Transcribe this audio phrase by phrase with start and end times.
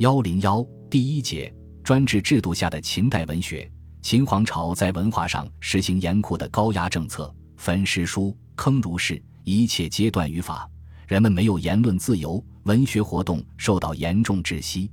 [0.00, 1.54] 幺零幺第一节
[1.84, 3.70] 专制制度下的秦代文学。
[4.00, 10.66] 秦皇朝在文化上实行严酷的高压政策，焚诗书，坑儒士，一切皆断于法。
[11.06, 14.90] 人们没有言论自由，文学活动受到严重窒息。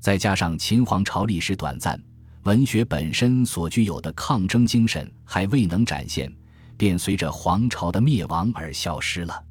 [0.00, 1.98] 再加上秦皇朝历史短暂，
[2.42, 6.30] 文学本身所具有的抗争精神还未能展现，
[6.76, 9.42] 便随着皇朝的灭亡而消失了。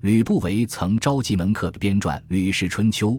[0.00, 3.12] 吕不韦曾召集门客编撰《吕氏春秋》。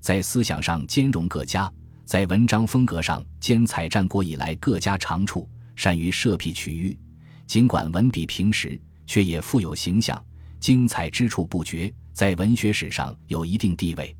[0.00, 1.70] 在思想上兼容各家，
[2.04, 6.98] 在文章风格上兼采战国以来各家长处，善于设辟取喻。
[7.46, 10.22] 尽管文笔平实，却也富有形象，
[10.60, 14.14] 精彩之处不绝，在文学史上有一定地位。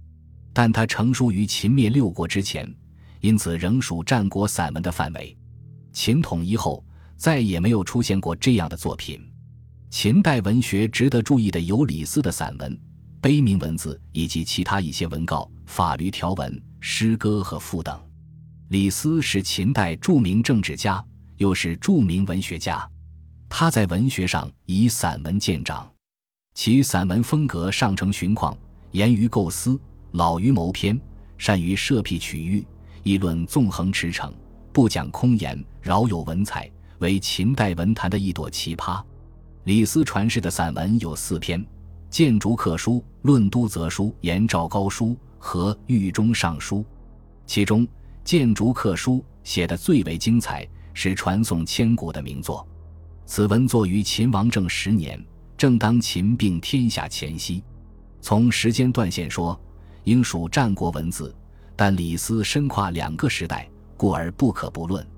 [0.52, 2.68] 但他成书于秦灭六国之前，
[3.20, 5.36] 因此仍属战国散文的范围。
[5.92, 6.84] 秦统一后，
[7.16, 9.20] 再也没有出现过这样的作品。
[9.90, 12.78] 秦代文学值得注意的有李斯的散文。
[13.20, 17.98] 碑铭文字以及其他一些文告、法律条文、诗歌和赋等。
[18.68, 21.04] 李斯是秦代著名政治家，
[21.36, 22.88] 又是著名文学家。
[23.48, 25.90] 他在文学上以散文见长，
[26.54, 28.56] 其散文风格上承循况，
[28.92, 29.80] 严于构思，
[30.12, 31.00] 老于谋篇，
[31.38, 32.64] 善于设辟取喻，
[33.02, 34.30] 议论纵横驰骋，
[34.72, 39.02] 不讲空言，饶有文采，为秦代文坛的一朵奇葩。
[39.64, 41.60] 李斯传世的散文有四篇。
[42.10, 42.92] 《谏逐客书》
[43.22, 46.78] 《论都则书》《言赵高书》和《狱中尚书》，
[47.44, 47.86] 其中
[48.24, 52.66] 《谏逐客书》写得最为精彩，是传颂千古的名作。
[53.26, 55.22] 此文作于秦王政十年，
[55.56, 57.62] 正当秦并天下前夕。
[58.22, 59.58] 从时间段线说，
[60.04, 61.34] 应属战国文字，
[61.76, 65.04] 但李斯深跨两个时代，故而不可不论。《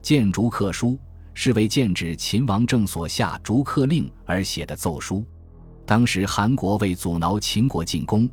[0.00, 0.90] 谏逐客书》
[1.34, 5.24] 是为剑指秦王政所下逐客令而写的奏书。
[5.88, 8.28] 当时韩国为阻挠秦国进攻，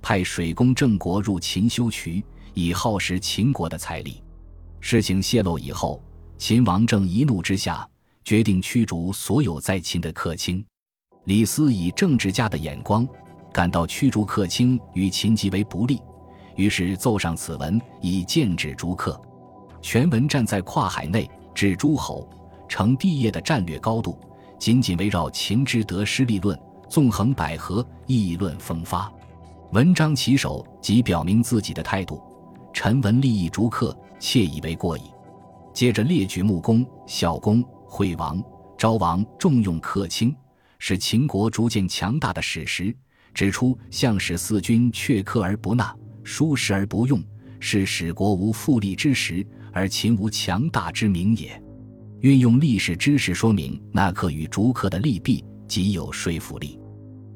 [0.00, 4.22] 派水工郑国入秦修渠，以耗时秦国的财力。
[4.78, 6.00] 事情泄露以后，
[6.38, 7.84] 秦王政一怒之下，
[8.22, 10.64] 决定驱逐所有在秦的客卿。
[11.24, 13.04] 李斯以政治家的眼光，
[13.52, 16.00] 感到驱逐客卿与秦极为不利，
[16.54, 19.20] 于是奏上此文，以剑指逐客。
[19.82, 22.30] 全文站在跨海内，指诸侯，
[22.68, 24.16] 成帝业的战略高度，
[24.60, 26.56] 紧紧围绕秦之得失立论。
[26.90, 29.10] 纵横捭阖，议论风发。
[29.70, 32.20] 文章起首即表明自己的态度：
[32.74, 35.02] 臣闻利益逐客，窃以为过矣。
[35.72, 38.42] 接着列举穆公、孝公、惠王、
[38.76, 40.34] 昭王重用客卿，
[40.80, 42.94] 使秦国逐渐强大的史实。
[43.32, 47.22] 指出相使四君却客而不纳，疏食而不用，
[47.60, 51.62] 是使国无富利之时，而秦无强大之名也。
[52.18, 56.76] 运用历史知识说明纳客与逐客的利弊，极有说服力。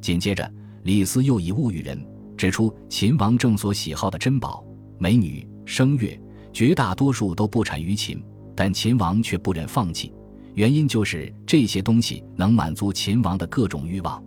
[0.01, 0.53] 紧接着，
[0.83, 2.05] 李斯又以物喻人，
[2.37, 4.67] 指出秦王政所喜好的珍宝、
[4.99, 6.21] 美女、声乐，
[6.53, 8.21] 绝大多数都不产于秦，
[8.57, 10.13] 但秦王却不忍放弃，
[10.55, 14.21] 原因就是这些东西能满足秦王的各种欲望。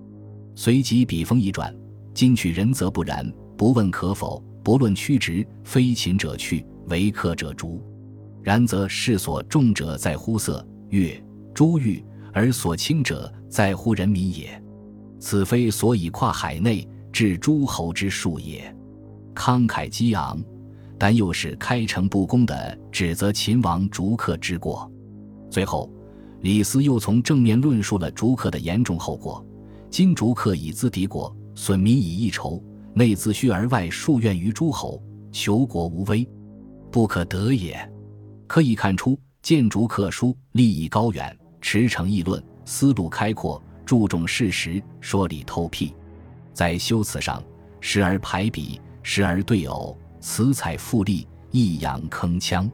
[0.55, 1.75] 随即笔锋一转，
[2.13, 7.83] 今取人则不然，不问可否，不论曲直，非秦者去，为客者逐。
[8.41, 11.21] 然则世所重者在乎色、乐、
[11.53, 12.01] 珠玉，
[12.31, 14.61] 而所轻者在乎人民也。
[15.19, 18.75] 此非所以跨海内治诸侯之术也，
[19.33, 20.39] 慷慨激昂，
[20.97, 24.91] 但又是开诚布公的指责秦王逐客之过。
[25.49, 25.91] 最后，
[26.41, 29.43] 李斯又从正面论述了逐客的严重后果：
[29.89, 32.63] 今逐客以资敌国，损民以益仇，
[32.93, 36.29] 内自虚而外数怨于诸侯，求国无危，
[36.91, 37.77] 不可得也。
[38.45, 43.59] 可以看出，谏逐客书立意高远，驰骋议论，思路开阔。
[43.85, 45.93] 注重事实，说理透辟，
[46.51, 47.41] 在修辞上
[47.79, 52.69] 时而排比，时而对偶，词采富丽，抑扬铿锵。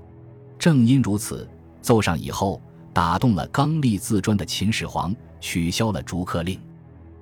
[0.57, 1.47] 正因如此，
[1.83, 2.59] 奏上以后，
[2.91, 6.59] 打动了刚戾自专的秦始皇，取消了逐客令。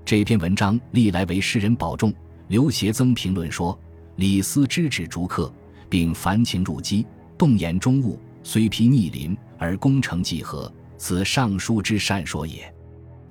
[0.05, 2.13] 这篇文章历来为诗人保重。
[2.47, 3.77] 刘协曾评论说
[4.15, 5.51] ：“李斯知止逐客，
[5.89, 7.05] 并凡情入机，
[7.37, 12.71] 动言中物，虽披逆鳞而功成计合，此尚书之善说也。”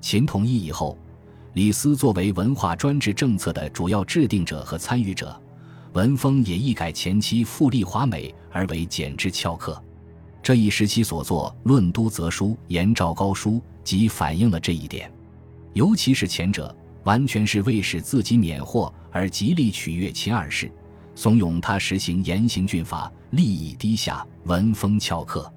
[0.01, 0.97] 秦统一以后，
[1.53, 5.41] 李斯作为文化专制政策的主要制定者和参与者，
[5.93, 9.81] 文风也一改前期富丽华美，而为简直翘课。
[10.43, 13.51] 这一时期所作《论都则书》《言赵高书》
[13.85, 15.09] 即反映了这一点。
[15.71, 16.75] 尤其是前者，
[17.05, 20.69] 完全是为使自己免祸而极力取悦秦二世，
[21.15, 25.49] 怂恿他实行严刑峻法，利益低下，文风翘课。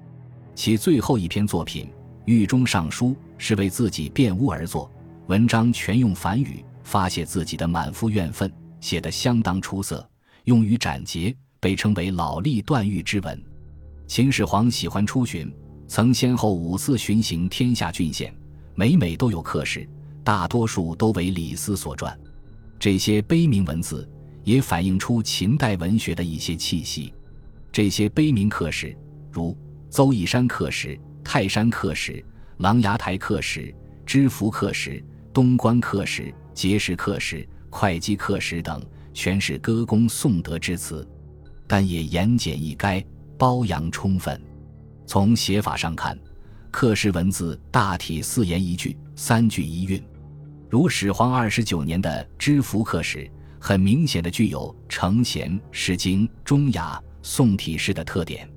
[0.53, 1.89] 其最后一篇作品。
[2.25, 4.91] 狱中上书是为自己辩污而作，
[5.27, 8.51] 文章全用梵语发泄自己的满腹怨愤，
[8.81, 10.07] 写得相当出色，
[10.45, 13.41] 用于斩截，被称为老历段誉之文。
[14.07, 15.51] 秦始皇喜欢出巡，
[15.87, 18.33] 曾先后五次巡行天下郡县，
[18.73, 19.87] 每每都有刻石，
[20.23, 22.15] 大多数都为李斯所撰。
[22.79, 24.07] 这些碑铭文字
[24.43, 27.13] 也反映出秦代文学的一些气息。
[27.71, 28.97] 这些碑铭刻石，
[29.31, 29.55] 如
[29.89, 32.23] 邹义山刻石、泰山刻石、
[32.59, 33.75] 琅琊台刻石、
[34.05, 38.81] 知府刻石、东关刻石、碣石刻石、会稽刻石等，
[39.13, 41.05] 全是歌功颂德之词，
[41.67, 43.03] 但也言简意赅。
[43.37, 44.41] 褒扬充分。
[45.05, 46.17] 从写法上看，
[46.71, 50.01] 刻石文字大体四言一句、三句一韵，
[50.69, 53.29] 如始皇二十九年的知府刻石，
[53.59, 58.49] 很明显的具有承贤、诗经、中雅、宋体诗的特点。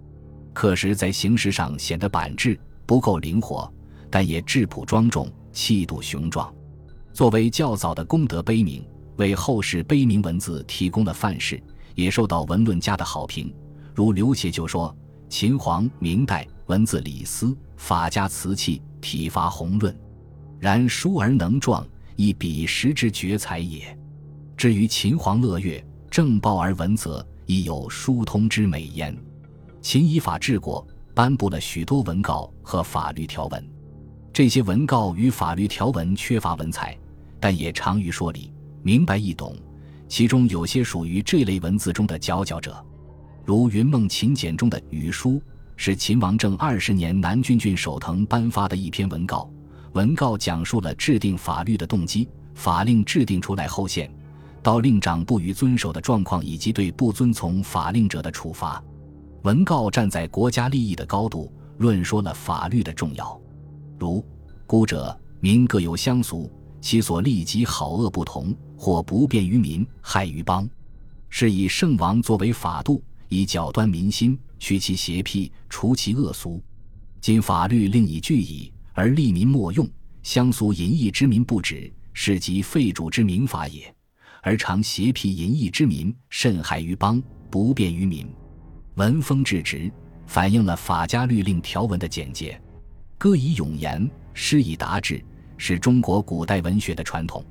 [0.59, 3.73] 刻石在形式上显得板滞，不够灵活，
[4.11, 6.53] 但也质朴庄重，气度雄壮。
[7.13, 8.85] 作为较早的功德碑铭，
[9.19, 11.63] 为后世碑铭文字提供了范式，
[11.95, 13.55] 也受到文论家的好评。
[13.95, 14.93] 如刘勰就说
[15.31, 19.97] ：“秦皇明代文字礼思，法家瓷器，体发宏论，
[20.59, 23.97] 然书而能壮，亦彼时之绝才也。
[24.57, 29.17] 至于秦皇乐乐，正报而文则，亦有疏通之美焉。
[29.81, 33.71] 秦以法治国，颁布了许多文告和法律条文。
[34.33, 36.97] 这些文告与法律条文缺乏文采，
[37.41, 38.53] 但也长于说理，
[38.83, 39.57] 明白易懂。
[40.09, 42.85] 其中有些属于这类文字中的佼佼者。”
[43.45, 45.41] 如《云梦秦简》中的语书，
[45.77, 49.51] 是秦王政二十年南郡郡守腾颁发的一篇文告。
[49.93, 54.13] 文告讲述了制定法律的动机，法令制定出来后现，
[54.63, 58.83] 到令长不予遵守的状况，以及对不遵从法令者的处罚。
[59.43, 63.41] 文告站在国家利益的高度，论说了法律的重要。
[63.99, 64.25] 如
[64.67, 66.51] 孤者民各有乡俗，
[66.81, 70.69] 其所立及好恶不同，或不便于民，害于邦，
[71.29, 73.03] 是以圣王作为法度。
[73.31, 76.63] 以绞端民心，去其邪僻，除其恶俗。
[77.21, 79.87] 今法律令以具矣，而利民莫用，
[80.23, 83.95] 乡俗淫逸之民不止，是即废主之民法也。
[84.43, 88.27] 而常邪僻淫逸之民，甚害于邦，不便于民。
[88.99, 89.89] 文风至直，
[90.27, 92.61] 反映了法家律令条文的简洁。
[93.17, 95.25] 歌以咏言，诗以达志，
[95.57, 97.45] 是中国古代文学的传统。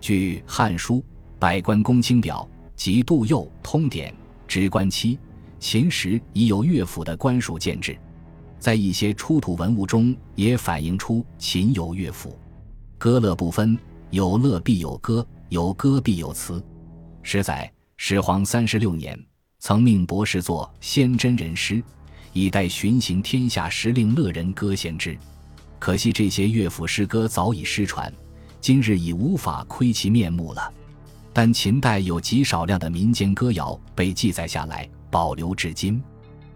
[0.00, 0.94] 据《汉书·
[1.38, 4.10] 百官公卿表》及杜佑《通典》。
[4.46, 5.18] 职官期，
[5.58, 7.94] 秦时已有乐府的官署建制，
[8.58, 12.34] 在一些出土文物中也反映出秦有乐府，
[12.96, 16.64] 歌乐不分，有乐必有歌，有歌必有词。
[17.22, 19.22] 实载始皇三十六年，
[19.60, 21.74] 曾命博士作《先真人诗》，
[22.32, 25.18] 以待巡行天下时令乐人歌献之。
[25.80, 28.12] 可惜这些乐府诗歌早已失传，
[28.60, 30.72] 今日已无法窥其面目了。
[31.32, 36.00] 但秦代有极少量的民间歌谣被记载下来，保留至今。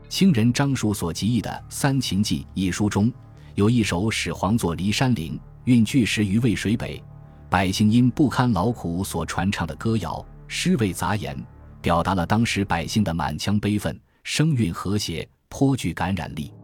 [0.08, 3.12] 清人张叔所集译的《三秦记》一书中，
[3.56, 5.34] 有一首始皇作《骊山陵》，
[5.64, 7.02] 运巨石于渭水北，
[7.50, 11.36] 百姓因不堪劳苦所传唱的歌谣，诗味杂言，
[11.82, 16.54] 表达了当时百姓的满腔悲愤，声韵和谐，颇具感染力。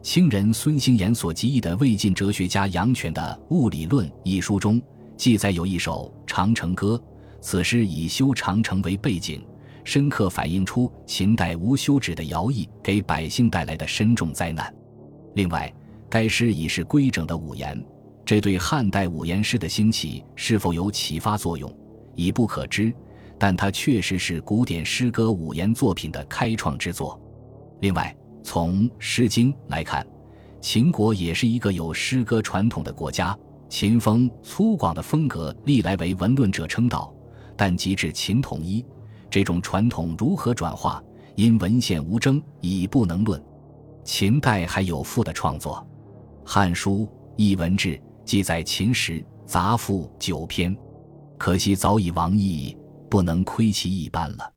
[0.00, 4.80] 清人孙兴言所集译的魏晋哲学家杨权的《物理论》一书中，
[5.16, 6.96] 记载有一首《长城歌》。
[7.42, 9.44] 此诗以修长城为背景，
[9.84, 14.72] 深刻反映出秦代无休止的徭役给百姓带来的深重灾难。
[15.34, 15.72] 另外，
[16.08, 17.80] 该诗已是规整的五言，
[18.24, 21.70] 这对汉代五言诗的兴起是否有启发作用，
[22.14, 22.92] 已不可知。
[23.42, 27.20] 但它确实是古典诗歌五言作品的开创之作。
[27.80, 30.06] 另外，从《诗经》来看，
[30.60, 33.36] 秦国也是一个有诗歌传统的国家。
[33.68, 37.12] 秦风粗犷的风格历来为文论者称道。
[37.56, 38.86] 但及至秦统一，
[39.28, 41.02] 这种传统如何转化，
[41.34, 43.42] 因文献无争，已不能论。
[44.04, 45.84] 秦代还有赋的创作，
[46.48, 46.98] 《汉书·
[47.36, 50.76] 艺文志》记载秦时杂赋九篇，
[51.36, 52.76] 可惜早已亡佚，
[53.12, 54.54] 不能窥其一斑了。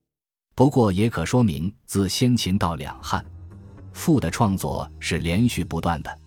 [0.55, 3.25] 不过也可说明，自先秦到两汉，
[3.91, 6.19] 赋的创作是连续不断的。